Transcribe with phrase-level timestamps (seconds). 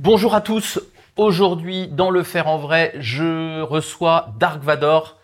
[0.00, 0.78] Bonjour à tous.
[1.16, 5.18] Aujourd'hui, dans le faire en vrai, je reçois Dark Vador.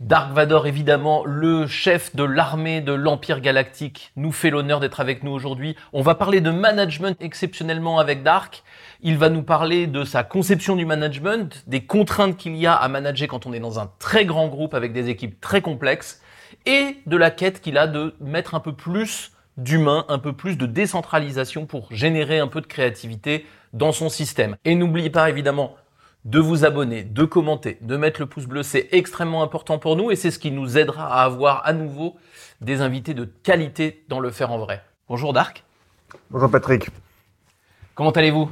[0.00, 5.22] Dark Vador, évidemment, le chef de l'armée de l'Empire Galactique, nous fait l'honneur d'être avec
[5.22, 5.76] nous aujourd'hui.
[5.92, 8.64] On va parler de management exceptionnellement avec Dark.
[9.00, 12.88] Il va nous parler de sa conception du management, des contraintes qu'il y a à
[12.88, 16.20] manager quand on est dans un très grand groupe avec des équipes très complexes,
[16.66, 20.56] et de la quête qu'il a de mettre un peu plus d'humain, un peu plus
[20.56, 24.56] de décentralisation pour générer un peu de créativité dans son système.
[24.64, 25.76] Et n'oubliez pas évidemment
[26.24, 30.10] de vous abonner, de commenter, de mettre le pouce bleu, c'est extrêmement important pour nous
[30.10, 32.16] et c'est ce qui nous aidera à avoir à nouveau
[32.60, 34.82] des invités de qualité dans le faire en vrai.
[35.08, 35.62] Bonjour Dark.
[36.30, 36.88] Bonjour Patrick.
[37.94, 38.50] Comment allez-vous?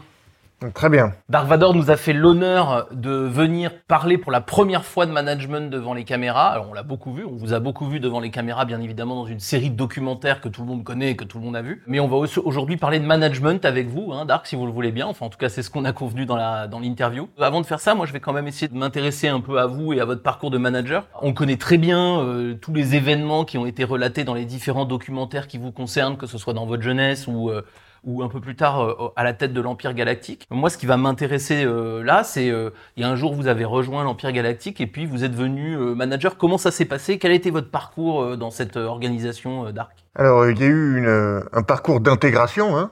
[0.72, 1.12] Très bien.
[1.28, 5.70] Dark Vador nous a fait l'honneur de venir parler pour la première fois de management
[5.70, 6.48] devant les caméras.
[6.48, 9.16] Alors on l'a beaucoup vu, on vous a beaucoup vu devant les caméras, bien évidemment,
[9.16, 11.56] dans une série de documentaires que tout le monde connaît et que tout le monde
[11.56, 11.82] a vu.
[11.86, 14.92] Mais on va aujourd'hui parler de management avec vous, hein, Dark, si vous le voulez
[14.92, 15.06] bien.
[15.06, 17.28] Enfin, en tout cas, c'est ce qu'on a convenu dans la dans l'interview.
[17.38, 19.66] Avant de faire ça, moi, je vais quand même essayer de m'intéresser un peu à
[19.66, 21.06] vous et à votre parcours de manager.
[21.20, 24.84] On connaît très bien euh, tous les événements qui ont été relatés dans les différents
[24.84, 27.62] documentaires qui vous concernent, que ce soit dans votre jeunesse ou euh,
[28.04, 30.46] ou un peu plus tard euh, à la tête de l'Empire Galactique.
[30.50, 33.46] Moi, ce qui va m'intéresser euh, là, c'est euh, il y a un jour vous
[33.46, 36.36] avez rejoint l'Empire Galactique et puis vous êtes devenu manager.
[36.36, 37.18] Comment ça s'est passé?
[37.18, 41.42] Quel a été votre parcours dans cette organisation Dark Alors, il y a eu une,
[41.52, 42.90] un parcours d'intégration, hein,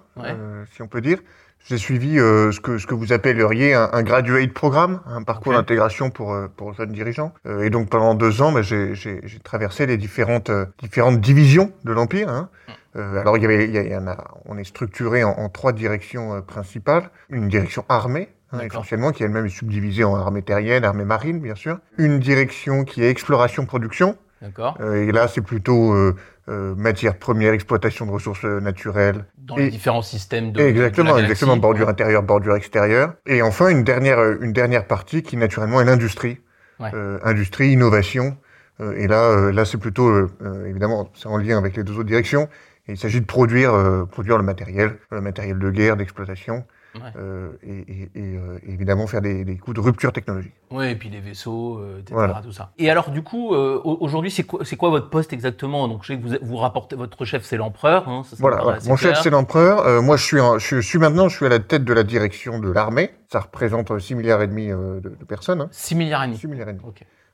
[0.72, 1.18] si on peut dire.
[1.64, 6.10] J'ai suivi ce, que, ce que vous appelleriez un, un graduate programme, un parcours d'intégration
[6.10, 7.32] pour, pour jeunes dirigeants.
[7.62, 12.28] et donc pendant deux ans, ben, j'ai traversé les différentes, différentes divisions de l'Empire.
[12.28, 12.48] Hein.
[12.96, 15.72] Euh, alors il y avait, il y, en a, on est structuré en, en trois
[15.72, 17.10] directions euh, principales.
[17.30, 21.54] Une direction armée, hein, essentiellement, qui elle-même est subdivisée en armée terrienne, armée marine, bien
[21.54, 21.78] sûr.
[21.96, 24.16] Une direction qui est exploration-production.
[24.42, 24.76] D'accord.
[24.80, 26.16] Euh, et là, c'est plutôt euh,
[26.48, 29.24] euh, matière première, exploitation de ressources naturelles.
[29.38, 33.14] Dans les différents systèmes de Exactement, exactement, bordure intérieure, bordure extérieure.
[33.24, 36.38] Et enfin, une dernière, une dernière partie qui, naturellement, est l'industrie.
[36.80, 36.90] Ouais.
[37.22, 38.36] industrie, innovation.
[38.96, 40.26] et là, là, c'est plutôt,
[40.66, 42.48] évidemment, c'est en lien avec les deux autres directions
[42.88, 43.72] il s'agit de produire,
[44.10, 46.64] produire le matériel, le matériel de guerre, d'exploitation,
[47.16, 50.52] euh, et, euh, évidemment faire des, des coups de rupture technologique.
[50.70, 52.72] Oui, et puis les vaisseaux, etc., tout ça.
[52.78, 55.88] Et alors, du coup, aujourd'hui, c'est quoi, quoi, votre poste exactement?
[55.88, 58.08] Donc, je sais que vous, vous rapportez, votre chef, c'est l'empereur.
[58.08, 60.02] Hein, voilà, mon chef, c'est l'empereur.
[60.02, 62.70] moi, je suis, je suis maintenant, je suis à la tête de la direction de
[62.70, 63.10] l'armée.
[63.30, 65.62] Ça représente 6 milliards et demi de, de personnes.
[65.62, 65.68] Hein.
[65.70, 66.84] 6 milliards et demi 6 milliards et demi.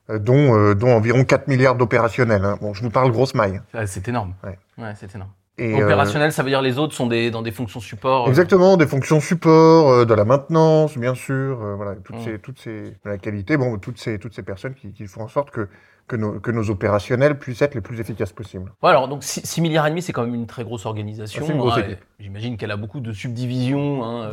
[0.09, 2.43] Dont, dont environ 4 milliards d'opérationnels.
[2.43, 2.57] Hein.
[2.61, 3.61] Bon, je vous parle grosse maille.
[3.73, 4.33] Ah, c'est énorme.
[4.43, 5.29] Ouais, ouais c'est énorme.
[5.59, 8.25] Et euh, Opérationnel, ça veut dire les autres sont des, dans des fonctions support.
[8.25, 8.29] Euh.
[8.29, 12.23] Exactement, des fonctions support, euh, de la maintenance, bien sûr, voilà, toutes mmh.
[12.23, 15.27] ces, toutes ces, la qualité, bon, toutes ces, toutes ces personnes qui, qui font en
[15.27, 15.67] sorte que
[16.07, 18.73] que nos, que nos opérationnels puissent être les plus efficaces possibles.
[18.81, 21.45] Voilà, alors donc 6, milliards et demi, c'est quand même une très grosse organisation.
[21.71, 21.83] Ah,
[22.19, 24.03] j'imagine qu'elle a beaucoup de subdivisions.
[24.03, 24.31] Hein,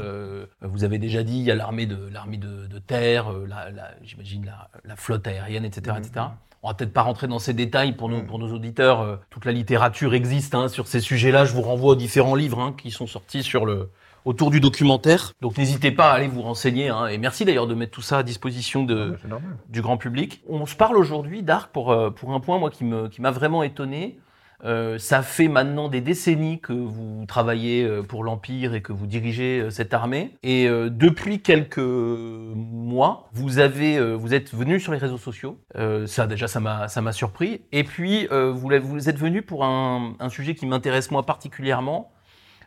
[0.62, 3.90] vous avez déjà dit, il y a l'armée de l'armée de, de, terre, la, la,
[4.02, 6.24] j'imagine la, la, flotte aérienne, etc., etc.
[6.66, 8.26] On va peut-être pas rentrer dans ces détails pour nos, mm.
[8.26, 9.00] pour nos auditeurs.
[9.00, 11.44] Euh, toute la littérature existe hein, sur ces sujets-là.
[11.44, 13.88] Je vous renvoie aux différents livres hein, qui sont sortis sur le,
[14.24, 15.32] autour du documentaire.
[15.40, 16.88] Donc n'hésitez pas à aller vous renseigner.
[16.88, 17.06] Hein.
[17.06, 19.36] Et merci d'ailleurs de mettre tout ça à disposition de, ah,
[19.68, 20.42] du grand public.
[20.48, 23.62] On se parle aujourd'hui, Dark, pour, euh, pour un point moi qui m'a qui vraiment
[23.62, 24.18] étonné.
[24.64, 29.06] Euh, ça fait maintenant des décennies que vous travaillez euh, pour l'Empire et que vous
[29.06, 30.36] dirigez euh, cette armée.
[30.42, 35.58] Et depuis quelques mois, vous avez, vous êtes venu sur les réseaux sociaux.
[36.06, 37.62] ça déjà, ça m'a, ça m'a surpris.
[37.72, 42.12] Et puis, vous, vous êtes venu pour un, un sujet qui m'intéresse moi particulièrement.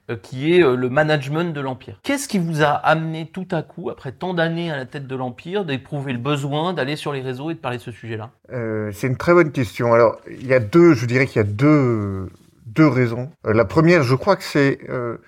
[0.10, 2.00] Euh, qui est euh, le management de l'Empire.
[2.02, 5.16] Qu'est-ce qui vous a amené tout à coup, après tant d'années à la tête de
[5.16, 8.32] l'Empire, d'éprouver le besoin d'aller sur les réseaux et de parler de ce sujet-là?
[8.52, 9.94] Euh, C'est une très bonne question.
[9.94, 12.28] Alors, il y a deux, je dirais qu'il y a deux,
[12.66, 13.30] deux raisons.
[13.44, 15.20] la première, je crois que c'est que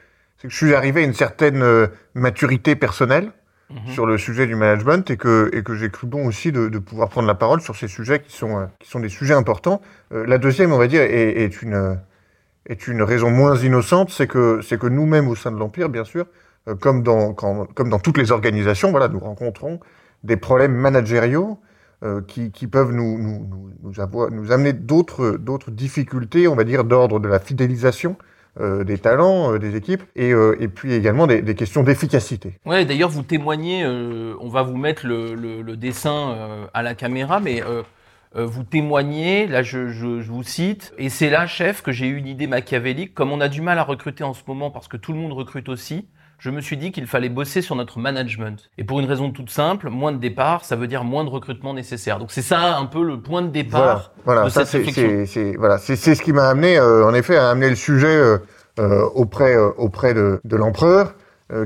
[0.48, 1.64] je suis arrivé à une certaine
[2.16, 3.32] maturité personnelle
[3.70, 3.94] mhm.
[3.94, 6.80] sur le sujet du management et que, et que j'ai cru bon aussi de, de,
[6.80, 9.80] pouvoir prendre la parole sur ces sujets qui sont, qui sont des sujets importants.
[10.10, 12.00] la deuxième, on va dire, est, est une
[12.68, 16.26] est une raison moins innocente, c'est que, que nous-mêmes au sein de l'Empire, bien sûr,
[16.68, 19.80] euh, comme, dans, comme dans toutes les organisations, voilà, nous rencontrons
[20.24, 21.60] des problèmes managériaux
[22.04, 23.48] euh, qui, qui, peuvent nous, nous,
[23.84, 28.16] nous, nous amener d'autres, difficultés, on va dire, d'ordre de la fidélisation
[28.60, 32.60] euh, des talents, des équipes, et, et puis également des, questions d'efficacité.
[32.66, 37.64] Ouais, d'ailleurs, vous témoignez, on va vous mettre le, le, dessin à la caméra, mais
[38.34, 42.16] vous témoignez, là je, je, je vous cite, et c'est là, chef, que j'ai eu
[42.16, 43.14] une idée machiavélique.
[43.14, 45.34] Comme on a du mal à recruter en ce moment parce que tout le monde
[45.34, 46.08] recrute aussi,
[46.42, 48.72] je me suis dit qu'il fallait bosser sur notre management.
[48.80, 51.74] Et pour une raison toute simple, moins de départ, ça veut dire moins de recrutement
[51.76, 52.18] nécessaire.
[52.18, 54.12] Donc c'est ça un peu le point de départ.
[54.26, 54.82] Voilà, ça c'est
[55.58, 58.40] voilà, c'est ce qui m'a amené, euh, en effet, à amener le sujet
[58.80, 61.14] euh, auprès auprès de, de l'empereur.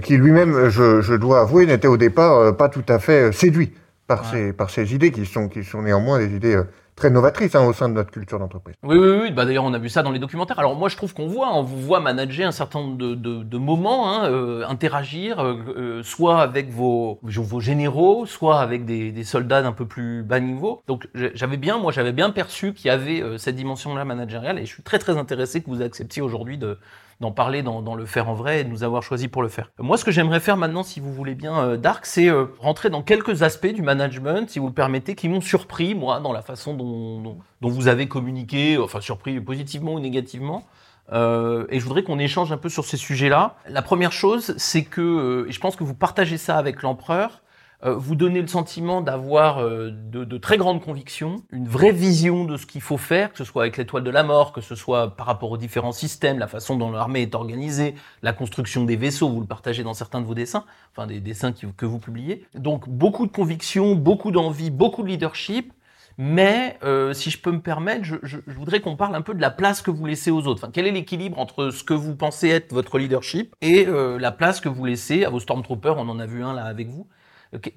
[0.02, 3.72] qui lui-même, je, dois avouer, n'était au départ pas tout à fait séduit
[4.08, 6.62] par, ces, par ces idées qui sont, qui sont néanmoins des idées
[6.96, 8.76] très novatrice hein, au sein de notre culture d'entreprise.
[8.84, 9.32] Oui, oui, oui.
[9.32, 10.60] Bah, D'ailleurs, on a vu ça dans les documentaires.
[10.60, 13.44] Alors moi, je trouve qu'on voit, on vous voit manager un certain nombre de, de,
[13.44, 19.12] de moments, hein, euh, interagir, euh, euh, soit avec vos, vos généraux, soit avec des,
[19.12, 20.82] des soldats d'un peu plus bas niveau.
[20.88, 24.74] Donc j'avais bien, moi, j'avais bien perçu qu'il y avait cette dimension-là managériale, et je
[24.74, 26.78] suis très très intéressé que vous acceptiez aujourd'hui de
[27.22, 29.72] d'en parler dans, le faire en vrai et de nous avoir choisi pour le faire.
[29.80, 32.90] Moi, ce que j'aimerais faire maintenant, si vous voulez bien, euh, Dark, c'est euh, rentrer
[32.90, 36.42] dans quelques aspects du management, si vous le permettez, qui m'ont surpris, moi, dans la
[36.42, 40.66] façon dont, vous avez communiqué, enfin surpris positivement ou négativement.
[41.14, 43.56] Euh, et je voudrais qu'on échange un peu sur ces sujets-là.
[43.70, 47.45] La première chose, c'est que, et je pense que vous partagez ça avec l'empereur, euh,
[47.94, 52.66] vous donnez le sentiment d'avoir euh, de, très grandes convictions, une vraie vision de ce
[52.66, 55.28] qu'il faut faire, que ce soit avec l'étoile de la mort, que ce soit par
[55.28, 57.94] rapport aux différents systèmes, la façon dont l'armée est organisée,
[58.24, 61.52] la construction des vaisseaux, vous le partagez dans certains de vos dessins, enfin des dessins
[61.52, 62.48] que vous publiez.
[62.56, 65.72] Donc beaucoup de convictions, beaucoup d'envie, beaucoup de leadership.
[66.18, 69.52] Mais euh, si je peux me permettre, je, voudrais qu'on parle un peu de la
[69.52, 70.70] place que vous laissez aux autres.
[70.72, 74.70] Quel est l'équilibre entre ce que vous pensez être votre leadership et la place que
[74.70, 75.98] vous laissez à vos Stormtroopers?
[75.98, 77.06] On en a vu un là avec vous.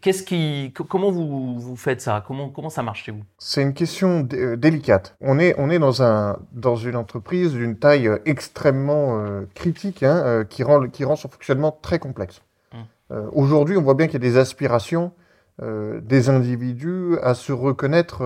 [0.01, 2.25] Qu'est-ce qui, comment vous, vous faites ça?
[2.27, 3.23] Comment, comment ça marche chez vous?
[3.39, 5.17] C'est une question euh, délicate.
[5.21, 10.03] On est, on est dans, un, dans une entreprise d'une taille euh, extrêmement euh, critique
[10.03, 12.43] hein, qui, rend, qui rend son fonctionnement très complexe.
[12.73, 13.31] Hum.
[13.33, 15.13] Aujourd'hui, on voit bien qu'il y a des aspirations
[15.61, 18.23] des individus à se reconnaître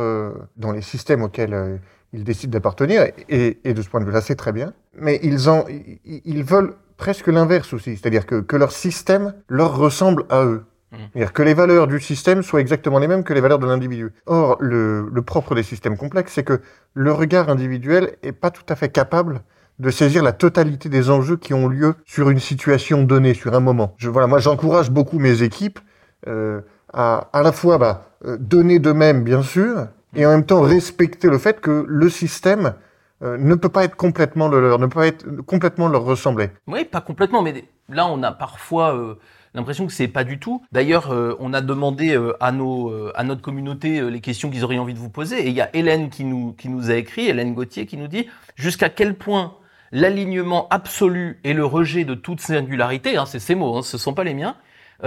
[0.58, 1.80] dans les systèmes auxquels
[2.12, 4.74] ils décident d'appartenir, et, et, de ce point de vue-là, c'est très bien.
[4.98, 5.64] Mais ils, en,
[6.04, 10.64] ils veulent presque l'inverse aussi, c'est-à-dire que, que leur système leur ressemble à eux.
[10.92, 10.96] Mmh.
[11.12, 14.12] C'est-à-dire que les valeurs du système soient exactement les mêmes que les valeurs de l'individu.
[14.26, 16.60] Or, le, le, propre des systèmes complexes, c'est que
[16.94, 19.42] le regard individuel est pas tout à fait capable
[19.78, 23.60] de saisir la totalité des enjeux qui ont lieu sur une situation donnée, sur un
[23.60, 23.94] moment.
[23.96, 25.80] Je, voilà, moi, j'encourage beaucoup mes équipes
[26.28, 26.60] euh,
[26.92, 31.28] à à la fois bah, euh, donner d'eux-mêmes, bien sûr, et en même temps respecter
[31.28, 32.74] le fait que le système
[33.22, 36.50] euh, ne peut pas être complètement le leur, ne peut pas être complètement leur ressembler.
[36.66, 39.14] Oui, pas complètement, mais là, on a parfois euh,
[39.54, 40.62] l'impression que c'est pas du tout.
[40.72, 44.64] D'ailleurs, euh, on a demandé euh, à nos euh, à notre communauté les questions qu'ils
[44.64, 46.94] auraient envie de vous poser et il y a Hélène qui nous qui nous a
[46.94, 48.26] écrit, Hélène Gauthier qui nous dit
[48.56, 49.56] jusqu'à quel point
[49.92, 54.14] l'alignement absolu et le rejet de toute singularité, hein, c'est ces mots, hein, ce sont
[54.14, 54.56] pas les miens,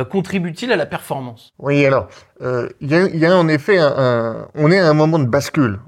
[0.03, 1.53] contribue-t-il à la performance?
[1.59, 2.09] Oui, alors,
[2.41, 5.79] il y, a, y, a, en effet un, on est à un moment de bascule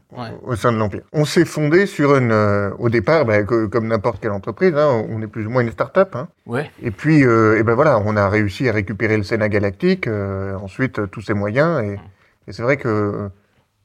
[0.44, 1.02] au sein de l'Empire.
[1.14, 5.22] On s'est fondé sur une, euh, au départ, bah, comme n'importe quelle entreprise, hein, on
[5.22, 6.16] est plus ou moins une start-up.
[6.16, 6.28] Hein.
[6.46, 6.72] Ouais.
[6.82, 10.56] Et puis, euh, et ben voilà, on a réussi à récupérer le Sénat galactique, euh,
[10.58, 12.00] ensuite tous ses moyens, et,
[12.48, 13.30] et c'est vrai que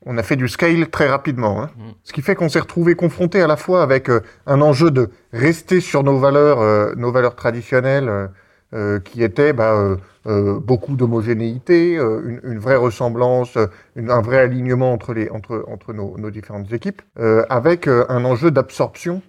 [0.05, 1.63] on a fait du scale très rapidement.
[1.63, 1.71] Hein.
[1.77, 1.83] Mm.
[2.03, 4.09] Ce qui fait qu'on s'est retrouvé confronté à la fois avec
[4.47, 8.31] un enjeu de rester sur nos valeurs, nos valeurs traditionnelles
[8.75, 9.97] euh, qui était bah, euh,
[10.27, 13.59] euh, beaucoup d'homogénéité, une, une, vraie ressemblance,
[13.97, 17.03] un vrai alignement entre, les, entre, entre nos, nos différentes équipes,
[17.51, 19.21] avec un enjeu d'absorption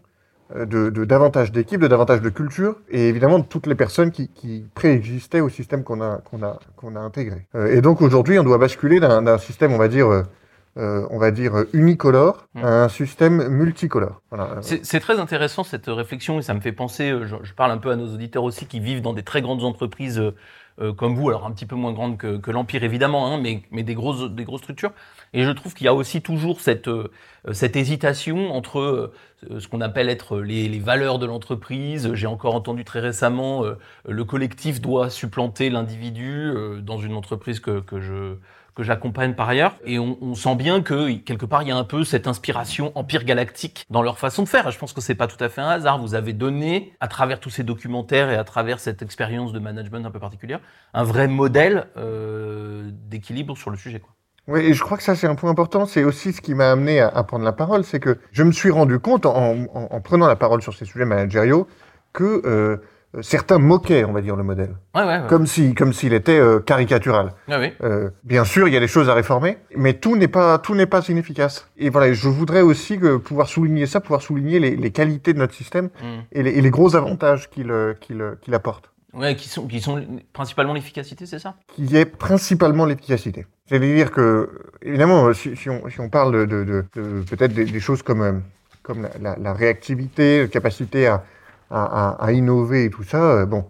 [0.56, 4.30] de, de, davantage d'équipes, de davantage de culture, et évidemment de toutes les personnes qui,
[4.30, 7.48] qui préexistaient au système qu'on a, qu'on a, qu'on a intégré.
[7.70, 10.24] et donc aujourd'hui, on doit basculer d'un système, on va dire,
[10.76, 12.66] euh, on va dire, unicolore à mmh.
[12.66, 14.22] un système multicolore.
[14.32, 14.60] Voilà.
[14.62, 17.92] C'est très intéressant cette réflexion et ça me fait penser, euh, je, parle un peu
[17.92, 20.20] à nos auditeurs aussi qui vivent dans des très grandes entreprises
[20.82, 23.62] euh, comme vous, alors un petit peu moins grandes que, que l'Empire évidemment, hein, mais,
[23.70, 24.94] mais des, grosses, des grosses structures.
[25.34, 26.90] Et je trouve qu'il y a aussi toujours cette,
[27.52, 29.12] cette hésitation entre
[29.60, 32.16] ce qu'on appelle être les, les valeurs de l'entreprise.
[32.16, 33.64] J'ai encore entendu très récemment,
[34.08, 36.52] le collectif doit supplanter l'individu
[36.82, 38.38] dans une entreprise que, que je
[38.76, 39.76] que j'accompagne par ailleurs.
[39.86, 42.92] Et on, on, sent bien que quelque part il y a un peu cette inspiration
[42.96, 44.70] empire galactique dans leur façon de faire.
[44.72, 46.00] je pense que c'est pas tout à fait un hasard.
[46.00, 50.06] Vous avez donné, à travers tous ces documentaires et à travers cette expérience de management
[50.06, 50.60] un peu particulière,
[50.94, 54.00] un vrai modèle euh, d'équilibre sur le sujet.
[54.00, 54.12] Quoi.
[54.48, 55.86] Oui, et je crois que ça c'est un point important.
[55.86, 58.72] C'est aussi ce qui m'a amené à, prendre la parole, c'est que je me suis
[58.72, 61.68] rendu compte en, en, en, prenant la parole sur ces sujets managériaux
[62.12, 62.78] que euh,
[63.22, 64.76] certains moquaient, on va dire, le modèle.
[64.96, 67.34] Ouais, ouais, Comme si, comme s'il était euh, caricatural.
[67.48, 67.72] Ah oui.
[67.84, 70.74] euh, bien sûr, il y a des choses à réformer, mais tout n'est pas, tout
[70.76, 71.68] n'est pas inefficace.
[71.78, 75.40] Et voilà, je voudrais aussi que, pouvoir souligner ça, pouvoir souligner les, les qualités de
[75.40, 76.20] notre système mm.
[76.32, 78.90] et, les, et, les, gros avantages qu'il, euh, qu'il, qu'il apporte.
[79.14, 80.04] Ouais, qui sont, qui sont
[80.34, 81.54] principalement l'efficacité, c'est ça?
[81.68, 83.46] Qui est principalement l'efficacité.
[83.68, 84.50] C'est-à-dire que,
[84.82, 88.02] évidemment, si, si, on, si on parle de, de, de, de peut-être des, des, choses
[88.02, 88.42] comme,
[88.82, 91.24] comme la, la, la réactivité, capacité à
[91.74, 93.66] à, innover et tout ça, euh, bon,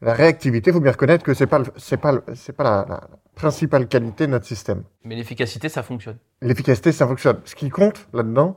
[0.00, 3.00] la réactivité, il faut bien reconnaître que c'est pas c'est pas c'est pas la,
[3.34, 4.82] principale qualité de notre système.
[5.04, 6.18] Mais l'efficacité, ça fonctionne.
[6.42, 7.40] L'efficacité, ça fonctionne.
[7.44, 8.56] Ce qui compte là-dedans,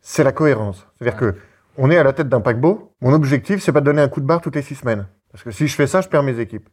[0.00, 0.86] c'est la cohérence.
[0.96, 1.34] C'est-à-dire que
[1.76, 2.94] on est à la tête d'un paquebot.
[3.00, 5.06] Mon objectif, c'est pas de donner un coup de barre toutes les six semaines.
[5.32, 6.68] Parce que si je fais ça, je perds mes équipes.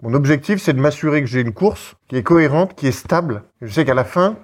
[0.00, 3.42] Mon objectif, c'est de m'assurer que j'ai une course qui est cohérente, qui est stable.
[3.60, 4.36] Je sais qu'à la fin,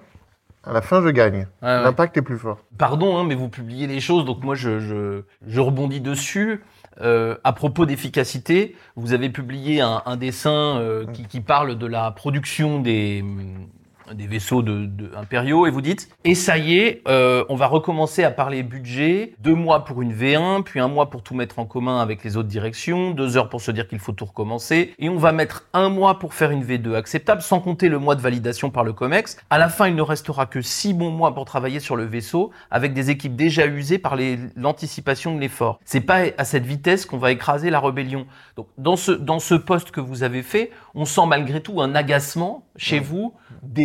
[0.66, 1.47] à la fin, je gagne.
[1.62, 2.59] L'impact est plus fort.
[2.78, 6.62] Pardon, hein, mais vous publiez les choses, donc moi, je, je, je rebondis dessus.
[7.00, 11.87] Euh, à propos d'efficacité, vous avez publié un, un dessin euh, qui, qui, parle de
[11.87, 13.25] la production des,
[14.12, 17.66] des vaisseaux de, de, impériaux et vous dites et ça y est, euh, on va
[17.66, 19.34] recommencer à parler budget.
[19.40, 22.37] Deux mois pour une V1, puis un mois pour tout mettre en commun avec les
[22.37, 25.66] autres directions, deux heures pour se dire qu'il faut tout recommencer, et on va mettre
[25.73, 28.92] un mois pour faire une V2 acceptable, sans compter le mois de validation par le
[28.92, 29.37] Comex.
[29.50, 32.50] À la fin, il ne restera que six bons mois pour travailler sur le vaisseau,
[32.70, 34.16] avec des équipes déjà usées par
[34.56, 35.80] l'anticipation de l'effort.
[35.84, 38.26] C'est pas à cette vitesse qu'on va écraser la rébellion.
[38.56, 41.94] Donc dans ce dans ce poste que vous avez fait, on sent malgré tout un
[41.94, 43.34] agacement chez vous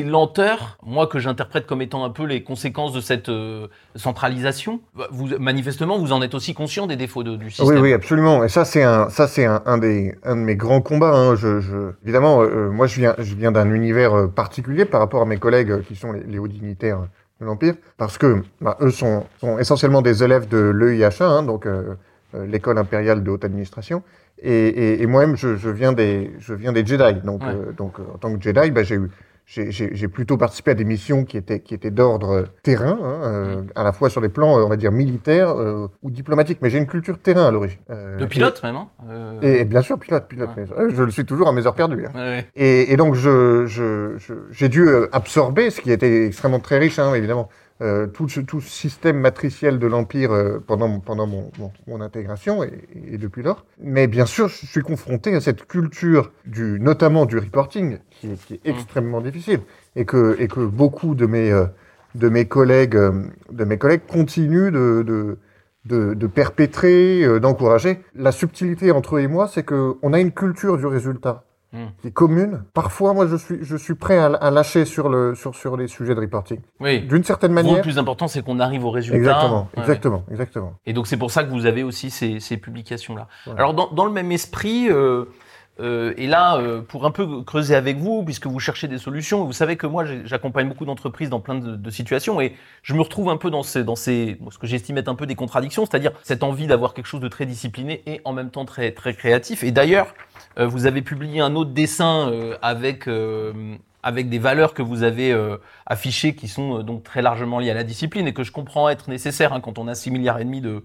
[0.10, 4.82] des lenteurs, moi que j'interprète comme étant un peu les conséquences de cette euh, centralisation.
[5.12, 7.76] Vous, manifestement, vous en êtes aussi conscient des défauts du système.
[7.76, 8.44] Oui, oui, absolument.
[8.44, 11.14] Et ça, c'est un, ça, c'est un, des, un de mes grands combats.
[11.14, 11.36] Hein.
[11.36, 15.22] Je, je, évidemment, euh, moi, je viens, je viens d'un univers euh, particulier par rapport
[15.22, 17.02] à mes collègues qui sont les, hauts dignitaires
[17.40, 21.66] de l'Empire, parce que bah, eux sont, sont, essentiellement des élèves de l'EIH1, hein, donc
[22.34, 24.04] l'école impériale de haute administration.
[24.42, 27.22] Et, et, et moi-même, je, je, viens des, je viens des Jedi.
[27.24, 27.42] Donc,
[27.78, 29.10] donc en tant que Jedi, bah, j'ai eu
[29.50, 33.84] j'ai plutôt participé à des missions qui étaient, qui étaient d'ordre terrain, hein, euh, à
[33.84, 36.60] la fois sur les plans, on va dire, militaires euh, ou diplomatiques.
[36.62, 37.80] Mais j'ai une culture terrain à l'origine.
[37.90, 38.88] Euh, de pilote, même hein,
[39.42, 40.52] et, bien sûr, pilote, pilote.
[40.90, 42.06] Je le suis toujours à mes heures perdues.
[42.14, 42.42] Hein.
[42.56, 44.18] Et, et, donc, j'ai je,
[44.52, 47.50] je, dû absorber, ce qui était extrêmement très riche, hein, évidemment,
[47.82, 51.50] euh, tout, ce, tout système matriciel de l'Empire euh, pendant, pendant mon,
[51.88, 52.74] mon, intégration et,
[53.14, 53.66] et, depuis lors.
[53.82, 58.46] Mais bien sûr, je suis confronté à cette culture, du, notamment du reporting, qui est,
[58.46, 58.76] qui est mmh.
[58.76, 59.62] extrêmement difficile
[59.96, 61.68] et que, et que beaucoup de mes, euh,
[62.16, 65.38] de mes, collègues, de mes collègues continuent de, de
[65.86, 68.02] de, de, perpétrer, d'encourager.
[68.14, 71.46] La subtilité entre eux et moi, c'est qu'on a une culture du résultat.
[71.72, 71.90] Hmm.
[72.02, 72.64] qui est commune.
[72.74, 76.16] Parfois, moi, je suis, je suis prêt à, lâcher sur, le, sur, sur les sujets
[76.16, 76.60] de reporting.
[76.80, 77.02] Oui.
[77.02, 77.76] D'une certaine manière.
[77.76, 79.18] le plus important, c'est qu'on arrive au résultat.
[79.20, 80.74] Exactement, exactement, exactement.
[80.88, 83.28] Et donc, c'est pour ça que vous avez aussi ces, ces publications-là.
[83.56, 85.26] Alors, dans, dans, le même esprit, euh,
[85.80, 89.46] euh, et là, euh, pour un peu creuser avec vous, puisque vous cherchez des solutions,
[89.46, 93.30] vous savez que moi, j'accompagne beaucoup d'entreprises dans plein de, situations, et je me retrouve
[93.30, 96.12] un peu dans, ces, dans ces, ce que j'estime être un peu des contradictions, c'est-à-dire
[96.24, 99.64] cette envie d'avoir quelque chose de très discipliné et en même temps très, très créatif.
[99.64, 100.14] Et d'ailleurs,
[100.60, 102.32] euh, vous avez publié un autre dessin
[102.62, 103.10] avec
[104.02, 105.36] avec des valeurs que vous avez
[105.86, 109.10] affichées qui sont donc très largement liées à la discipline et que je comprends être
[109.10, 110.84] nécessaire hein, quand on a 6 milliards et demi de,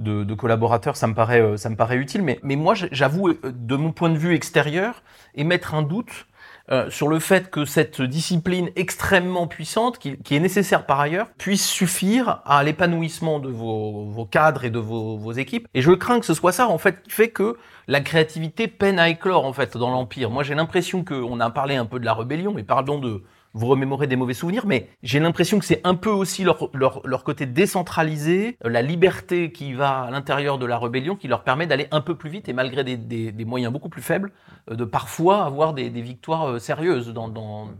[0.00, 2.22] de, de, collaborateurs, ça me paraît, ça me paraît utile.
[2.22, 5.02] Mais, mais moi, j'avoue, de mon point de vue extérieur,
[5.34, 6.26] émettre un doute
[6.72, 11.26] euh, sur le fait que cette discipline extrêmement puissante, qui, qui, est nécessaire par ailleurs,
[11.36, 15.66] puisse suffire à l'épanouissement de vos, vos, cadres et de vos, vos, équipes.
[15.74, 17.56] Et je crains que ce soit ça, en fait, qui fait que
[17.88, 20.30] la créativité peine à éclore en fait dans l'empire.
[20.30, 23.66] Moi, j'ai l'impression qu'on a parlé un peu de la rébellion, mais pardon de vous
[23.66, 27.24] remémorer des mauvais souvenirs, mais j'ai l'impression que c'est un peu aussi leur, leur, leur,
[27.24, 31.66] côté décentralisé, euh, la liberté qui va à l'intérieur de la rébellion, qui leur permet
[31.66, 34.30] d'aller un peu plus vite et malgré des, des, moyens beaucoup plus faibles,
[34.70, 37.70] euh, de parfois avoir des, des victoires euh, sérieuses dans, dans,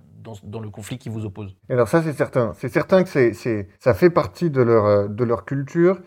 [0.43, 1.55] dans, le conflit qui vous oppose.
[1.69, 2.53] Alors ça, c'est certain.
[2.57, 5.99] C'est certain que c'est, ça fait partie de leur, de leur culture,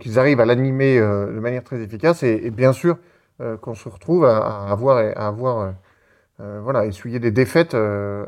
[0.00, 2.96] qu'ils arrivent à l'animer de manière très efficace et, bien sûr,
[3.60, 5.74] qu'on se retrouve à avoir, à avoir
[6.40, 8.24] euh, euh voilà, essuyé des défaites euh,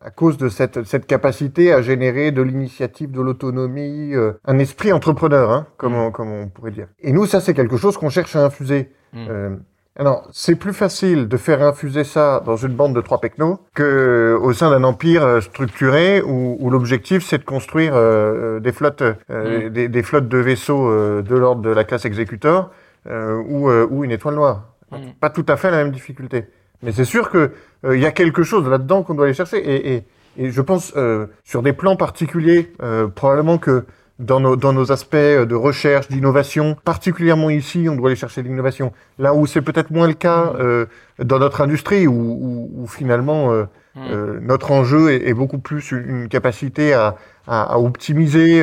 [0.00, 4.12] à cause de cette, cette capacité à générer de l'initiative, de l'autonomie,
[4.44, 5.96] un esprit entrepreneur, hein, comme, mm.
[5.96, 6.88] on, comme on pourrait dire.
[7.00, 8.90] Et nous, ça, c'est quelque chose qu'on cherche à infuser.
[9.12, 9.56] Mm.
[9.98, 14.38] Alors, c'est plus facile de faire infuser ça dans une bande de trois pecnos que
[14.42, 19.68] au sein d'un empire structuré où, où l'objectif c'est de construire euh, des flottes, euh,
[19.68, 19.70] mm.
[19.70, 22.70] des, des, flottes de vaisseaux euh, de l'ordre de la classe exécuteur
[23.08, 24.74] euh, ou, euh, ou, une étoile noire.
[25.20, 26.46] Pas tout à fait la même difficulté.
[26.82, 27.52] Mais c'est sûr que
[27.84, 29.58] euh, il y a quelque chose là-dedans qu'on doit aller chercher.
[29.58, 30.04] Et, et,
[30.38, 30.92] et je pense
[31.44, 32.70] sur des plans particuliers,
[33.14, 33.86] probablement que
[34.18, 38.92] dans nos, dans nos aspects de recherche, d'innovation, particulièrement ici, on doit aller chercher l'innovation.
[39.18, 41.24] Là où c'est peut-être moins le cas mm.
[41.24, 43.50] dans notre industrie, où, où, où finalement
[43.94, 44.40] mm.
[44.42, 47.16] notre enjeu est, est, beaucoup plus une capacité à,
[47.46, 48.62] à, à optimiser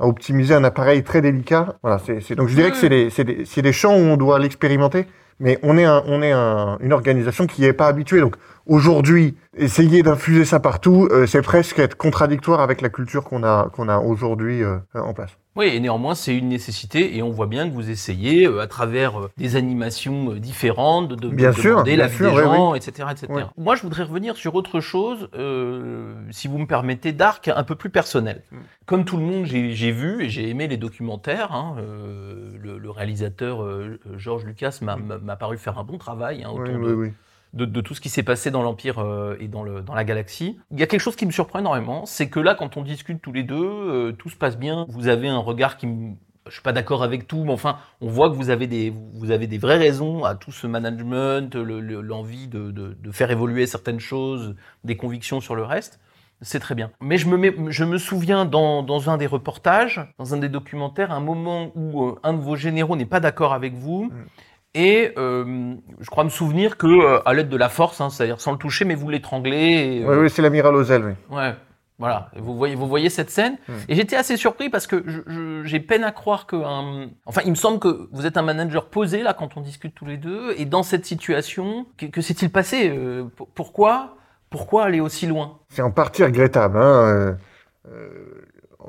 [0.00, 1.76] à optimiser un appareil très délicat.
[1.82, 4.16] Voilà, c'est, donc je dirais que c'est des, c'est, des, c'est des champs où on
[4.16, 5.06] doit l'expérimenter,
[5.40, 8.20] mais on est, un, on est un, une organisation qui n'est pas habituée.
[8.20, 8.36] Donc
[8.66, 13.70] aujourd'hui, essayer d'infuser ça partout, euh, c'est presque être contradictoire avec la culture qu'on a,
[13.72, 15.36] qu'on a aujourd'hui euh, en place.
[15.56, 18.66] Oui, et néanmoins, c'est une nécessité, et on voit bien que vous essayez, euh, à
[18.66, 22.42] travers euh, des animations euh, différentes, de, bien sûr, demander bien l'avis sûr, des oui,
[22.42, 23.08] gens, etc.
[23.12, 23.44] etc.
[23.56, 27.76] Moi, je voudrais revenir sur autre chose, euh, si vous me permettez, d'arc un peu
[27.76, 28.42] plus personnel.
[28.50, 28.56] Mm.
[28.86, 31.52] Comme tout le monde, j'ai vu et j'ai aimé les documentaires.
[31.52, 36.42] hein, euh, le, le réalisateur euh, Georges Lucas m'a m'a paru faire un bon travail
[36.44, 37.12] hein, autour oui, de, oui.
[37.54, 40.04] De, de tout ce qui s'est passé dans l'Empire euh, et dans, le, dans la
[40.04, 40.58] galaxie.
[40.70, 43.22] Il y a quelque chose qui me surprend énormément, c'est que là, quand on discute
[43.22, 44.84] tous les deux, euh, tout se passe bien.
[44.88, 46.14] Vous avez un regard qui me...
[46.46, 49.30] Je suis pas d'accord avec tout, mais enfin, on voit que vous avez des, vous
[49.30, 53.30] avez des vraies raisons à tout ce management, le- le- l'envie de, de, de faire
[53.30, 56.00] évoluer certaines choses, des convictions sur le reste.
[56.42, 56.90] C'est très bien.
[57.00, 60.50] Mais je me, mets- je me souviens dans, dans un des reportages, dans un des
[60.50, 64.10] documentaires, un moment où euh, un de vos généraux n'est pas d'accord avec vous.
[64.74, 68.40] Et euh, je crois me souvenir que euh, à l'aide de la force, hein, c'est-à-dire
[68.40, 70.00] sans le toucher, mais vous l'étranglez.
[70.00, 71.36] et, Oui, euh, oui, c'est l'amiral Ozel, oui.
[71.36, 71.54] Ouais,
[72.00, 72.28] voilà.
[72.34, 73.56] Et Vous voyez, vous voyez cette scène.
[73.68, 73.72] Hmm.
[73.88, 75.04] Et j'étais assez surpris parce que
[75.64, 76.56] j'ai peine à croire que.
[76.56, 79.94] un- Enfin, il me semble que vous êtes un manager posé là quand on discute
[79.94, 80.54] tous les deux.
[80.56, 84.16] Et dans cette situation, que, que s'est-il passé Euh, Pourquoi
[84.50, 85.58] Pourquoi aller aussi loin?
[85.68, 86.78] C'est en partie regrettable.
[86.78, 87.36] Hein.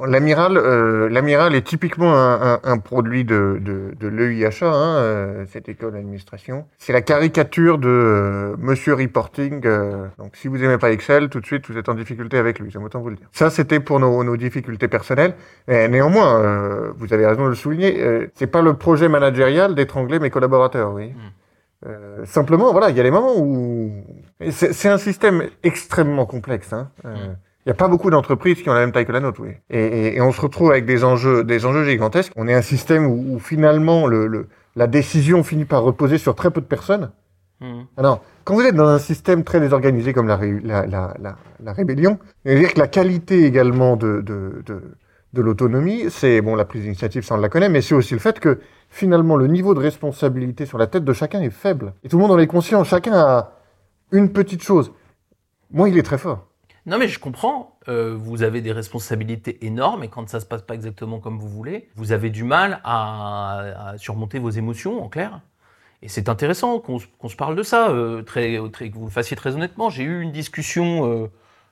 [0.05, 5.45] L'amiral, euh, l'amiral est typiquement un, un- un produit de, de, de l'EIHA, hein, euh,
[5.51, 6.65] cette école d'administration.
[6.77, 9.61] C'est la caricature de euh, Monsieur Reporting.
[9.65, 12.59] euh, donc, si vous aimez pas Excel, tout de suite vous êtes en difficulté avec
[12.59, 12.71] lui.
[12.71, 13.27] J'aime autant vous le dire.
[13.31, 15.35] Ça, c'était pour nos, nos difficultés personnelles.
[15.67, 18.01] Mais néanmoins, euh, vous avez raison de le souligner.
[18.03, 21.13] Euh, c'est pas le projet managérial d'étrangler mes collaborateurs, oui.
[21.85, 23.91] Euh, simplement, voilà, il y a des moments où
[24.49, 26.73] c'est un système extrêmement complexe.
[26.73, 26.89] Hein.
[27.05, 27.35] Euh, Mm.
[27.65, 29.50] Il n'y a pas beaucoup d'entreprises qui ont la même taille que la nôtre, oui.
[29.72, 32.31] Et, et- et on se retrouve avec des enjeux, des enjeux gigantesques.
[32.36, 36.36] On est un système où, où finalement le, le- la décision finit par reposer sur
[36.36, 37.12] très peu de personnes.
[37.62, 37.84] Hmm.
[37.98, 41.74] Alors, quand vous êtes dans un système très désorganisé comme la, la, la, la, la
[41.74, 44.81] rébellion, c'est-à-dire que la qualité également de, de, de,
[45.34, 48.19] de l'autonomie, c'est, bon, la prise d'initiative, ça on la connaît, mais c'est aussi le
[48.19, 51.93] fait que finalement le niveau de responsabilité sur la tête de chacun est faible.
[52.03, 53.53] Et tout le monde en est conscient, chacun a
[54.12, 54.91] une petite chose.
[55.72, 56.45] Moi, il est très fort.
[56.87, 57.79] Non, mais je comprends.
[57.87, 61.49] Euh, vous avez des responsabilités énormes et quand ça se passe pas exactement comme vous
[61.49, 65.41] voulez, vous avez du mal à, à surmonter vos émotions, en clair.
[66.03, 69.35] Et c'est intéressant qu'on se- parle de ça, euh, très, très- que vous le fassiez
[69.35, 69.89] très honnêtement.
[69.89, 71.29] J'ai eu une discussion,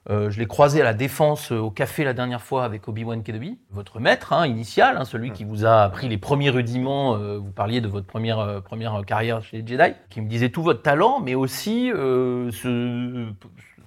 [0.10, 3.60] euh, je l'ai croisé à la Défense au café la dernière fois avec Obi-Wan Kenobi,
[3.69, 7.15] votre maître hein, initial, hein, celui qui vous a appris les premiers rudiments.
[7.38, 10.82] vous parliez de votre première, première carrière chez les Jedi, qui me disait tout votre
[10.82, 13.30] talent, mais aussi ce,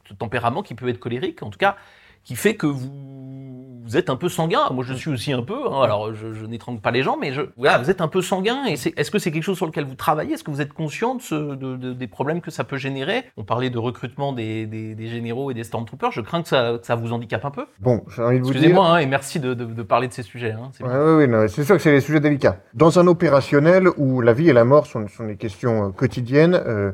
[0.08, 1.76] ce tempérament qui peut être colérique, en tout cas,
[2.24, 4.62] qui fait que vous, vous êtes un peu sanguin.
[4.72, 5.58] Moi, je suis aussi un peu.
[5.70, 8.20] hein, alors, je, je n'étrangle pas les gens, mais je, voilà, vous êtes un peu
[8.20, 8.64] sanguin.
[8.66, 10.32] Et est-ce que c'est quelque chose sur lequel vous travaillez?
[10.34, 13.22] Est-ce que vous êtes conscient de ce- de- de- des problèmes que ça peut générer?
[13.36, 16.10] On parlait de recrutement des, des- des généraux et des stormtroopers.
[16.10, 17.66] Je crains que ça, que ça vous handicape un peu.
[17.78, 18.56] Bon, j'ai envie de vous dire...
[18.56, 20.50] Excusez-moi, hein, et merci de, parler de ces sujets.
[20.50, 22.58] hein, c'est Ouais, ouais, sûr que c'est des sujets délicats.
[22.74, 26.54] Dans un opérationnel où la vie et la mort sont, sont des questions euh, quotidiennes,
[26.66, 26.90] euh,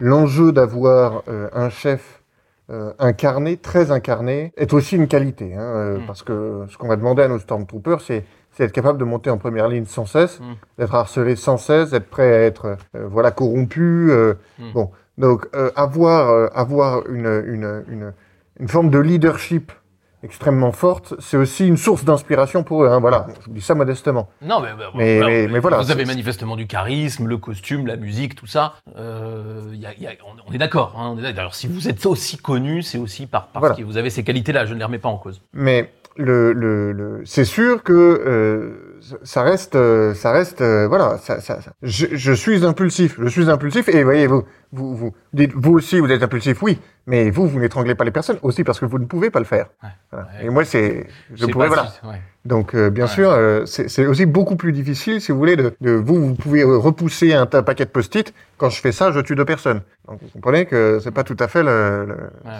[0.00, 2.22] l'enjeu d'avoir euh, un chef
[2.70, 5.54] euh, incarné, très incarné, est aussi une qualité.
[5.54, 6.06] Hein, euh, Mm.
[6.06, 8.24] Parce que ce qu'on va demander à nos Stormtroopers, c'est
[8.58, 10.44] être capable de monter en première ligne sans cesse, Mm.
[10.78, 14.10] d'être harcelé sans cesse, d'être prêt à être euh, voilà corrompu.
[14.10, 14.72] euh, Mm.
[14.72, 18.12] Bon, donc euh, avoir euh, avoir une, une une
[18.58, 19.72] une forme de leadership
[20.22, 22.88] extrêmement forte, c'est aussi une source d'inspiration pour eux.
[22.88, 24.28] Hein, voilà, je vous dis ça modestement.
[24.42, 27.86] Non, mais, mais, Mais- voilà, mais- mais voilà, Vous avez manifestement du charisme, le costume,
[27.86, 28.74] la musique, tout ça.
[28.96, 30.94] Euh, y a- y a- on, on est d'accord.
[30.98, 31.16] Hein.
[31.36, 33.74] Alors, si vous êtes aussi connu, c'est aussi par, parce Voilà.
[33.76, 34.66] que vous avez ces qualités-là.
[34.66, 35.40] Je ne les remets pas en cause.
[35.52, 41.18] Mais le, le, le c'est sûr que euh, ça reste, euh, ça reste, euh, voilà.
[41.18, 45.14] Ça, ça, ça- Je, je suis impulsif, je suis impulsif, et voyez vous, vous, vous
[45.32, 48.62] dites, vous aussi, vous êtes impulsif, oui, mais vous, vous n'étranglez pas les personnes aussi
[48.64, 49.66] parce que vous ne pouvez pas le faire.
[49.82, 49.88] Ouais.
[50.12, 50.26] Voilà.
[50.38, 50.46] Ouais.
[50.46, 51.86] Et moi, c'est, je pourrais, voilà.
[51.88, 52.20] si- ouais.
[52.46, 55.90] Donc, euh, bien sûr, euh, c'est aussi beaucoup plus difficile, si vous voulez, de, de
[55.92, 58.32] vous, vous pouvez repousser un, tas- paquet de post-it.
[58.56, 59.82] Quand je fais ça, je tue deux personnes.
[60.08, 62.06] Donc, vous comprenez que c'est pas tout à fait le.
[62.06, 62.16] le-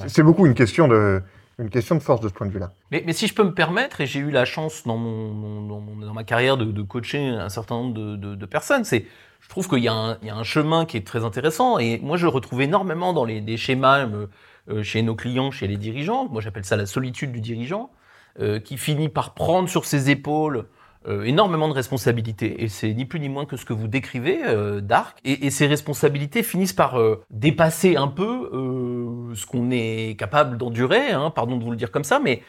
[0.09, 1.23] C'est beaucoup une question de,
[1.63, 2.73] une question de force de ce point de vue-là.
[2.91, 6.25] Mais, si je peux me permettre, et j'ai eu la chance dans, mon, dans, ma
[6.25, 9.07] carrière de, coacher un certain nombre de, personnes, c'est
[9.41, 11.79] je trouve qu'il y, a un- chemin qui est très intéressant.
[11.79, 14.27] Et moi, je retrouve énormément dans les schémas euh,
[14.71, 16.29] euh, chez nos clients, chez les dirigeants.
[16.29, 17.91] Moi, j'appelle ça la solitude du dirigeant,
[18.39, 20.67] euh, qui finit par prendre sur ses épaules
[21.09, 22.63] euh, énormément de responsabilités.
[22.63, 25.19] Et c'est ni plus ni moins que ce que vous décrivez, euh, Dark.
[25.25, 30.57] Et, et ces responsabilités finissent par euh, dépasser un peu euh, ce qu'on est capable
[30.59, 32.43] d'endurer, hein, pardon de vous le dire comme ça, mais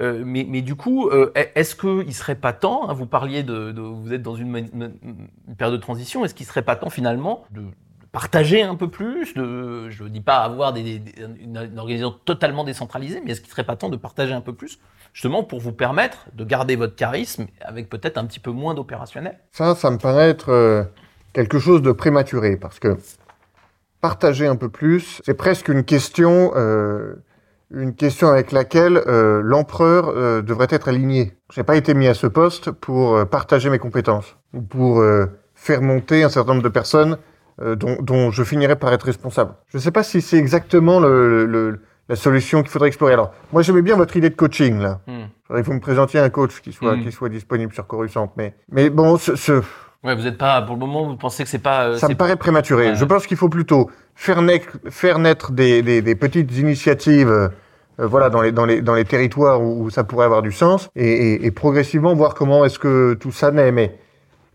[0.00, 3.72] euh, mais, mais du coup, euh, est-ce qu'il serait pas temps, hein, vous parliez de,
[3.72, 7.44] de- vous êtes dans une, une période de transition, est-ce qu'il serait pas temps finalement
[7.50, 7.62] de
[8.12, 13.40] partager un peu plus Je ne dis pas avoir une, organisation totalement décentralisée, mais est-ce
[13.40, 14.78] qu'il ne serait pas temps de partager un peu plus,
[15.12, 19.38] justement pour vous permettre de garder votre charisme avec peut-être un petit peu moins d'opérationnel?
[19.52, 20.84] Ça, ça me paraît être euh,
[21.32, 22.96] quelque chose de prématuré, parce que
[24.00, 26.52] partager un peu plus, c'est presque une question...
[26.56, 27.14] Euh,
[27.70, 31.36] une question avec laquelle euh, l'empereur devrait être aligné.
[31.52, 35.04] Je n'ai pas été mis à ce poste pour partager mes compétences ou pour
[35.54, 37.18] faire monter un certain nombre de personnes
[37.60, 39.54] dont, dont, je finirais par être responsable.
[39.68, 43.12] Je ne sais pas si c'est exactement le, le, la solution qu'il faudrait explorer.
[43.12, 45.00] Alors, moi j'aimais bien votre idée de coaching là.
[45.06, 45.56] Hmm.
[45.56, 47.04] Il faut me présenter un coach qui soit, hmm.
[47.04, 48.32] qui soit disponible sur Coruscant.
[48.36, 49.62] Mais, mais bon, ce, ce...
[50.04, 51.96] Ouais, vous êtes pas, pour le moment, vous pensez que c'est pas.
[51.98, 52.94] Ça me paraît prématuré.
[52.94, 57.48] Je pense qu'il faut plutôt faire naître, faire naître des, des, des petites initiatives euh,
[57.98, 61.34] voilà, dans les, dans, les, dans les territoires où, ça pourrait avoir du sens, et,
[61.34, 63.72] et, et progressivement voir comment est-ce que tout ça naît.
[63.72, 63.98] Mais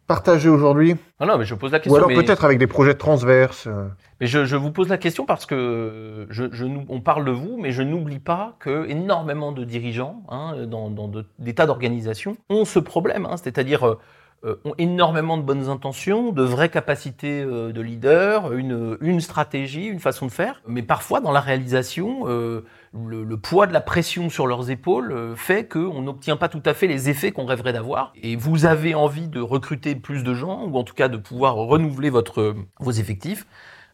[0.08, 0.96] partager aujourd'hui.
[1.20, 1.94] Non, mais je pose la question.
[1.94, 3.68] Ou alors peut-être avec des projets transverses.
[3.68, 3.88] Euh.
[4.20, 7.58] Mais je, je, vous pose la question parce que je, je, on parle de vous,
[7.58, 12.38] mais je n'oublie pas que énormément de dirigeants, hein, dans, dans de, des tas d'organisations,
[12.50, 13.26] ont ce problème.
[13.26, 14.00] Hein, C'est-à-dire euh,
[14.46, 19.86] euh, ont énormément de bonnes intentions, de vraies capacités euh, de leader, une, une stratégie,
[19.86, 24.30] une façon de faire, mais parfois dans la réalisation, euh, le, poids de la pression
[24.30, 28.14] sur leurs épaules fait qu'on n'obtient pas tout à fait les effets qu'on rêverait d'avoir.
[28.16, 31.56] Et vous avez envie de recruter plus de gens, ou en tout cas de pouvoir
[31.56, 33.48] renouveler votre, vos effectifs.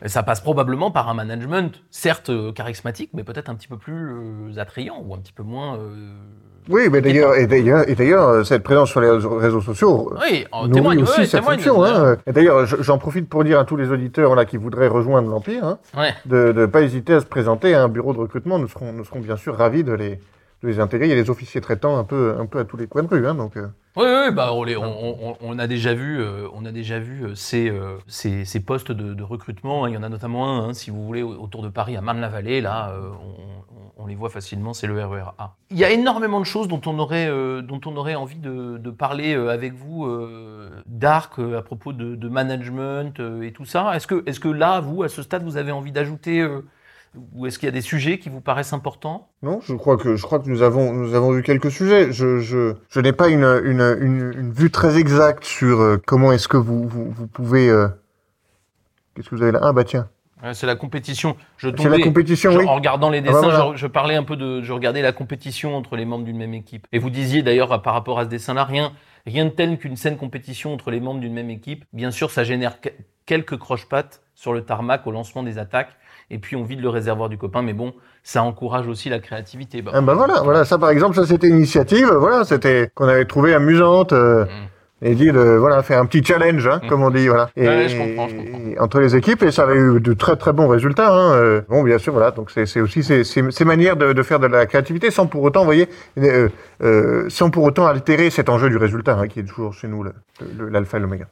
[0.06, 5.02] Ça passe probablement par un management, certes charismatique, mais peut-être un petit peu plus attrayant
[5.06, 5.78] ou un petit peu moins
[6.69, 10.45] oui, mais d'ailleurs, et d'ailleurs, et d'ailleurs, euh, cette présence sur les réseaux sociaux oui,
[10.51, 11.84] on témoigne, aussi cette fonction.
[11.84, 12.17] Hein.
[12.27, 15.63] Et d'ailleurs, j'en profite pour dire à tous les auditeurs là qui voudraient rejoindre l'Empire,
[15.65, 15.79] hein,
[16.25, 18.60] de ne pas hésiter à se présenter à un bureau de recrutement.
[18.60, 20.19] Nous serons, nous serons bien sûr ravis de les,
[20.67, 21.08] les intégrer.
[21.08, 23.36] Il y a les officiers traitants un peu, à tous les coins de rue, hein,
[23.36, 23.58] donc.
[23.58, 23.67] Euh.
[23.95, 29.24] Oui, bah on, a déjà vu, euh, on a déjà vu euh, ces, postes de,
[29.24, 29.88] recrutement.
[29.88, 32.62] Il y en a notamment un, hein, si vous voulez, autour de Paris, à Marne-la-Vallée.
[32.62, 32.93] Là,
[33.98, 34.74] on, les voit facilement.
[34.74, 35.56] C'est le RER A.
[35.69, 37.30] Il y a énormément de choses dont on aurait,
[38.15, 40.08] envie de, parler avec vous,
[40.86, 43.98] d'arc à propos de, management et tout ça.
[44.08, 46.48] Que, est-ce que là, vous, à ce stade, vous avez envie d'ajouter
[47.34, 49.30] ou est-ce qu'il y a des sujets qui vous paraissent importants?
[49.41, 52.12] Non, je crois que je crois que nous avons nous avons vu quelques sujets.
[52.12, 56.32] Je je, je n'ai pas une, une, une, une, vue très exacte sur euh, comment
[56.32, 57.69] est-ce que vous vous, vous pouvez.
[57.69, 57.88] Euh,
[59.15, 59.60] qu'est-ce que vous avez là?
[59.63, 60.10] Ah bah tiens.
[60.54, 61.36] c'est la compétition.
[61.58, 62.65] Je c'est la compétition, oui.
[62.67, 65.76] En regardant les ah bah dessins, je, parlais un peu de, je regardais la compétition
[65.76, 66.86] entre les membres d'une même équipe.
[66.91, 68.93] Et vous disiez d'ailleurs par rapport à ce dessin-là, rien,
[69.26, 71.86] rien de tel qu'une saine compétition entre les membres d'une même équipe.
[71.91, 72.78] Bien sûr, ça génère
[73.26, 75.98] quelques croche-pattes sur le tarmac au lancement des attaques
[76.32, 77.62] et puis on vide le réservoir du copain.
[77.62, 79.82] Mais bon, ça encourage aussi la créativité.
[79.82, 83.08] Bah, ah bah voilà, voilà, ça par exemple, ça c'était une initiative, voilà, c'était qu'on
[83.08, 84.13] avait trouvé amusante.
[84.13, 84.70] Euh, mm.
[85.02, 87.50] Et dit de voilà faire un petit challenge, hein, comme on dit, voilà.
[87.56, 88.84] Et, je comprends, je comprends.
[88.84, 91.13] entre les équipes et ça avait eu de très très bons résultats.
[91.13, 91.34] Hein.
[91.36, 91.62] Euh.
[91.70, 92.32] Bon, bien sûr, voilà.
[92.32, 95.44] Donc c'est aussi ces, ces, ces manières de, de, faire de la créativité sans pour
[95.44, 95.88] autant, vous voyez,
[96.18, 96.50] euh,
[96.84, 100.04] euh, sans pour autant altérer cet enjeu du résultat hein, qui est toujours chez nous
[100.70, 101.28] l'alpha et l'oméga.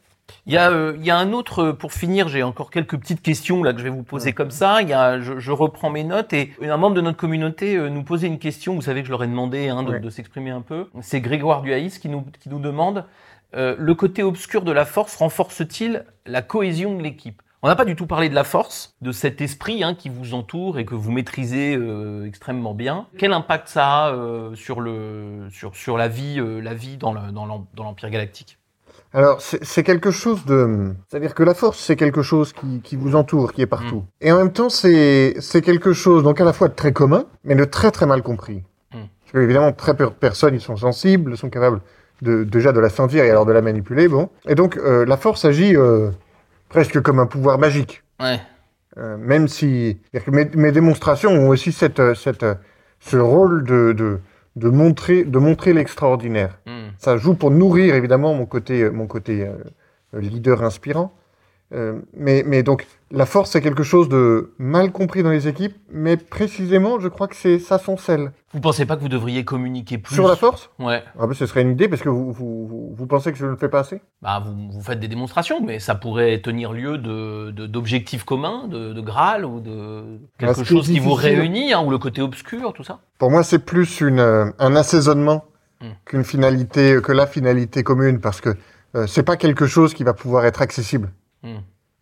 [0.46, 3.22] Il y, a, euh, il y a un autre, pour finir, j'ai encore quelques petites
[3.22, 4.82] questions là que je vais vous poser comme ça.
[4.82, 7.90] Il y a, je, je, reprends mes notes et un membre de notre communauté euh,
[7.90, 8.76] nous posait une question.
[8.76, 10.88] Vous savez que je leur ai demandé hein, de, de s'exprimer un peu.
[11.02, 13.06] C'est Grégoire Duhaïs qui nous, qui nous demande
[13.56, 17.42] euh, le côté obscur de la force renforce-t-il la cohésion de l'équipe?
[17.64, 20.36] On n'a pas du tout parlé de la force, de cet esprit hein, qui vous
[20.36, 23.08] entoure et que vous maîtrisez euh, extrêmement bien.
[23.18, 27.14] Quel impact ça a euh, sur, le, sur, sur la vie, euh, la vie dans
[27.14, 28.57] l'Empire galactique?
[29.14, 30.94] Alors, c'est quelque chose de...
[31.08, 34.00] C'est-à-dire que la force, c'est quelque chose qui, qui, vous entoure, qui est partout.
[34.00, 34.06] Mm.
[34.22, 37.56] Et en même temps, c'est quelque chose, donc à la fois de très commun, mais
[37.56, 38.64] de très très mal compris.
[38.94, 38.98] Mm.
[39.22, 41.82] Parce que, évidemment, très peu de personnes, ils sont sensibles, sont capables
[42.22, 44.30] de, déjà de la sentir et alors de la manipuler, bon.
[44.48, 46.12] Et donc, euh, la force agit euh,
[46.70, 48.04] presque comme un pouvoir magique.
[48.20, 48.42] Ouais.
[48.98, 50.00] Euh, même si...
[50.28, 52.46] Mes, mes, démonstrations ont aussi cette, cette,
[53.00, 54.20] ce rôle de, de,
[54.58, 56.60] de montrer, de montrer l'extraordinaire.
[56.66, 56.90] Mm.
[56.98, 61.14] Ça joue pour nourrir évidemment mon côté, mon côté euh, leader inspirant.
[61.74, 65.76] Euh, mais, mais donc, la force, c'est quelque chose de mal compris dans les équipes,
[65.92, 68.32] mais précisément, je crois que c'est ça son sel.
[68.54, 70.70] Vous pensez pas que vous devriez communiquer plus Sur la force?
[70.80, 71.04] Ouais.
[71.20, 73.52] Ah ben, ce serait une idée, parce que vous, vous, vous, pensez que je ne
[73.52, 74.02] le fais pas assez?
[74.22, 78.94] Bah, vous, vous faites des démonstrations, mais ça pourrait tenir lieu de, d'objectifs communs, de,
[78.94, 82.84] de Graal, ou de quelque chose qui vous réunit, hein, ou le côté obscur, tout
[82.84, 85.44] ça Pour moi, c'est plus une, euh, un assaisonnement
[85.80, 85.90] Hmm.
[86.06, 88.50] qu'une finalité, que la finalité commune, parce que
[88.96, 91.12] euh, c'est pas quelque chose qui va pouvoir être accessible
[91.44, 91.56] hmm.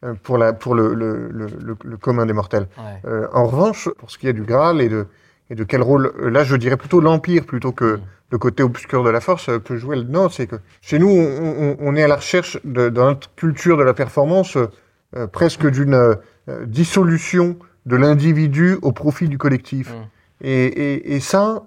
[0.04, 2.68] euh, pour, la, pour le, le, le, le commun des mortels.
[3.06, 5.08] Euh, en revanche, pour ce qui est du Graal et de,
[5.50, 8.02] et de quel rôle, euh, là je dirais plutôt l'Empire plutôt que hmm.
[8.32, 10.04] le côté obscur de la force peut jouer.
[10.04, 13.34] Non, c'est que chez nous, on, on, on, est à la recherche de, dans notre
[13.36, 14.58] culture de la performance
[15.32, 16.18] presque d'une
[16.66, 19.94] dissolution de l'individu au profit du collectif.
[19.94, 20.46] Mmh.
[20.46, 21.64] Et, ça,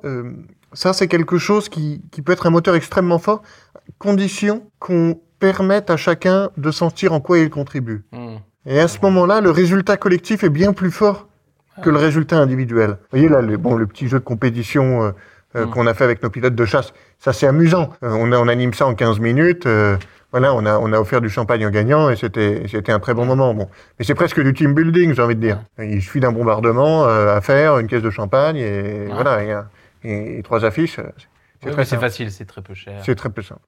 [0.75, 3.43] ça c'est quelque chose qui, qui, peut être un moteur extrêmement fort,
[3.99, 8.05] condition qu'on permette à chacun de sentir en quoi il contribue.
[8.13, 8.37] Mmh.
[8.67, 11.29] Et à ce moment-là, le résultat collectif est bien plus fort
[11.83, 12.91] que le résultat individuel.
[12.91, 15.11] Vous voyez là, le, bon, le petit jeu de compétition euh,
[15.57, 15.71] euh, mmh.
[15.71, 17.91] qu'on a fait avec nos pilotes de chasse, ça c'est amusant.
[18.03, 19.67] Euh, on, on, anime ça en 15 minutes.
[20.33, 23.15] voilà, on a, on a offert du champagne en gagnant et c'était, c'était un très
[23.15, 23.55] bon moment.
[23.55, 25.61] Bon, mais c'est presque du team building, j'ai envie de dire.
[25.79, 29.65] Il suffit d'un bombardement à faire, une caisse de champagne et voilà,
[30.05, 31.01] et, et trois affiches.
[31.63, 33.01] C'est facile, c'est très peu cher.
[33.05, 33.63] C'est très peu simple.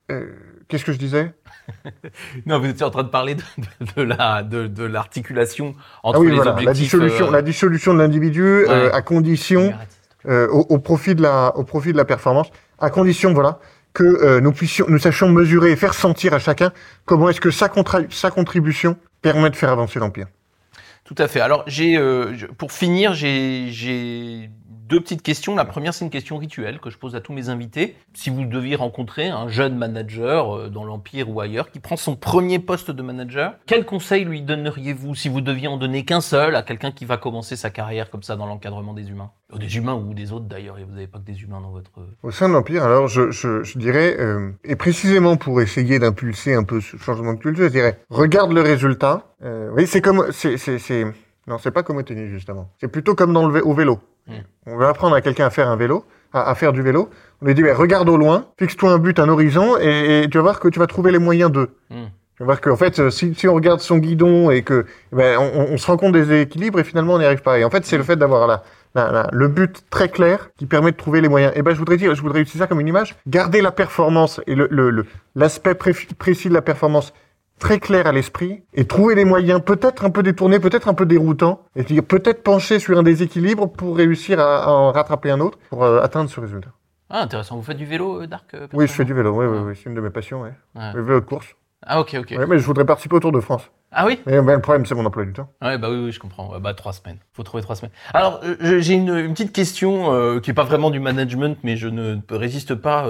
[0.71, 1.35] Euh, Qu'est-ce que je disais
[2.47, 3.43] Non, vous étiez en train de parler de,
[3.97, 6.67] de, la de, l'articulation entre ah oui, les objectifs.
[6.67, 7.33] La dissolution, euh...
[7.33, 9.73] la dissolution de l'individu euh, à condition
[10.27, 13.59] euh, au, au, profit de la au profit de la performance, à condition voilà
[13.93, 16.73] que euh, nous puissions nous sachions mesurer et faire sentir à chacun
[17.05, 17.71] comment est-ce que sa,
[18.11, 20.27] sa contribution permet de faire avancer l'empire.
[21.05, 21.41] Tout à fait.
[21.41, 21.99] Alors j'ai
[22.59, 24.51] pour finir j'ai
[24.91, 25.55] deux petites questions.
[25.55, 27.97] La première, c'est une question rituelle que je pose à tous mes invités.
[28.13, 32.17] Si vous deviez rencontrer un jeune manager euh, dans l'Empire ou ailleurs qui prend son
[32.17, 36.57] premier poste de manager, quel conseil lui donneriez-vous si vous deviez en donner qu'un seul
[36.57, 39.31] à quelqu'un qui va commencer sa carrière comme ça dans l'encadrement des humains?
[39.57, 41.93] Des humains ou des autres d'ailleurs, et vous n'avez pas que des humains dans votre...
[42.25, 46.55] Au sein de l'Empire, alors je, je, je dirais, euh, et précisément pour essayer d'impulser
[46.55, 49.35] un peu ce changement de culture, je dirais, regarde le résultat.
[49.45, 50.27] Euh, oui, c'est comme...
[50.33, 50.57] c'est
[51.47, 52.71] Non, c'est pas comme au tennis justement.
[52.81, 53.99] C'est plutôt comme dans le au vélo.
[54.67, 57.11] On veut apprendre à quelqu'un à faire un vélo, à, faire du vélo.
[57.43, 60.61] On lui dit, regarde au loin, fixe-toi un but, un horizon, et, tu vas voir
[60.61, 61.71] que tu vas trouver les moyens d'eux.
[61.91, 62.07] Hmm.
[62.37, 65.39] Tu vas voir qu'en fait, euh, si, on regarde son guidon et que eh ben,
[65.39, 67.59] on, se rend compte des équilibres et finalement on n'y arrive pas.
[67.59, 68.07] Et en fait, c'est le hmm.
[68.07, 68.63] fait d'avoir
[68.95, 71.53] le but très clair qui permet de trouver les moyens.
[71.55, 73.17] Et eh ben, je voudrais dire, je voudrais utiliser ça comme une image.
[73.27, 74.57] Garder la performance et
[75.35, 77.13] l'aspect précis de la performance
[77.61, 81.07] très clair à l'esprit et trouver les moyens peut-être un peu détournés, peut-être un peu
[81.07, 85.85] déroutants, et peut-être pencher sur un déséquilibre pour réussir à, en rattraper un autre, pour
[85.85, 86.71] euh, atteindre ce résultat.
[87.09, 87.57] Ah, intéressant.
[87.57, 89.77] Vous faites du vélo, euh, Dark euh, Oui, je fais du vélo, oui, oui, oui.
[89.77, 90.43] c'est une de mes passions.
[90.43, 90.53] Ouais.
[90.95, 91.55] Le vélo de course.
[91.87, 92.35] Ah, ok, ok.
[92.39, 93.71] Ouais, mais je voudrais participer au Tour de France.
[93.93, 94.21] Ah oui?
[94.27, 95.51] Mais, Le problème, c'est mon emploi du temps.
[95.61, 96.61] Ouais, bah oui, oui, je comprends.
[96.61, 97.17] Bah, trois semaines.
[97.33, 97.91] faut trouver trois semaines.
[98.15, 102.19] Alors, j'ai une, une, petite question qui est pas vraiment du management, mais je ne
[102.31, 103.09] résiste pas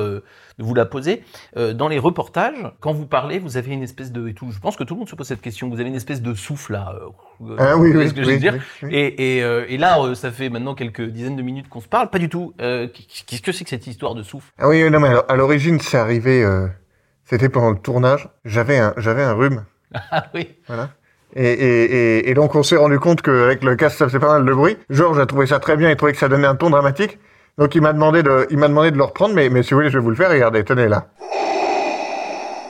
[0.63, 1.23] vous la poser.
[1.57, 4.29] Euh, dans les reportages, quand vous parlez, vous avez une espèce de...
[4.29, 5.69] Et tout, je pense que tout le monde se pose cette question.
[5.69, 6.95] Vous avez une espèce de souffle là.
[7.43, 8.55] Euh, ah oui, oui, ce que je veux dire?
[8.89, 12.11] Et, et, euh, et, là, ça fait maintenant quelques dizaines de minutes qu'on se parle.
[12.11, 12.55] Pas du tout.
[12.59, 14.51] Qu'est-ce que c'est que cette histoire de souffle?
[14.59, 16.45] Ah oui, non, mais à l'origine, c'est arrivé...
[17.31, 18.29] C'était pendant le tournage.
[18.45, 19.64] J'avais un, j'avais un rhume.
[20.11, 20.57] Ah oui.
[20.66, 20.90] Voilà.
[21.35, 24.45] Et, et, et, donc on s'est rendu compte qu'avec le casque ça faisait pas mal
[24.45, 24.77] de bruit.
[24.88, 27.21] Georges a trouvé ça très bien, il trouvait que ça donnait un ton dramatique.
[27.59, 29.77] Donc il m'a demandé de, il m'a demandé de le reprendre, mais, mais si vous
[29.79, 30.31] voulez, je vais vous le faire.
[30.31, 31.07] Regardez, tenez là.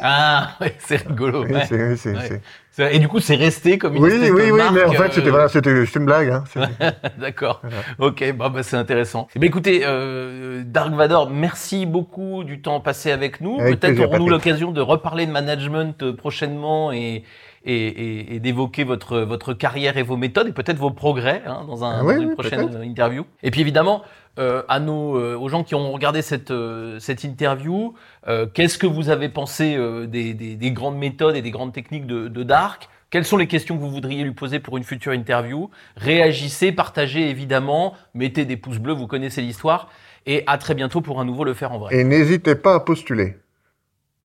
[0.00, 1.44] Ah, c'est rigolo.
[1.44, 1.54] Oui,
[1.96, 2.94] c'est...
[2.94, 5.26] Et du coup, c'est resté comme une Oui, oui, oui, oui, mais en fait, c'était,
[5.28, 6.30] euh, voilà, c'était, une blague.
[6.30, 6.44] Hein.
[7.18, 7.60] D'accord.
[7.98, 9.28] Ok, bah, bah, c'est intéressant.
[9.34, 13.58] Eh bien, écoutez, euh, Dark Vador, merci beaucoup du temps passé avec nous.
[13.58, 17.24] Peut-être aurons-nous l'occasion de reparler de management euh, prochainement et,
[17.64, 21.64] et, et, et d'évoquer votre, votre carrière et vos méthodes et peut-être vos progrès hein,
[21.66, 23.26] dans, un, ah dans une prochaine interview.
[23.42, 24.02] Et puis évidemment,
[24.38, 27.94] euh, à nos, euh, aux gens qui ont regardé cette, euh, cette interview,
[28.54, 32.28] qu'est-ce que vous avez pensé des, des, des, grandes méthodes et des grandes techniques de,
[32.28, 32.88] de Dark?
[33.10, 35.68] Quelles sont les questions que vous voudriez lui poser pour une future interview?
[35.96, 39.88] Réagissez, partagez évidemment, mettez des pouces bleus, vous connaissez l'histoire.
[40.26, 41.96] Et à très bientôt pour un nouveau Le Faire en vrai.
[41.96, 43.34] Et n'hésitez pas à postuler.